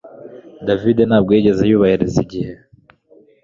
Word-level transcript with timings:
David 0.67 0.97
ntabwo 1.09 1.31
yigeze 1.33 1.61
yubahiriza 1.65 2.17
igihe 2.25 2.53